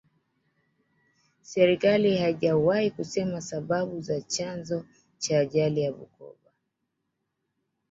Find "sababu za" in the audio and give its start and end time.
3.41-4.21